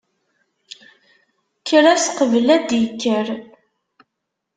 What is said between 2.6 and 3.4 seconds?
d-ikker.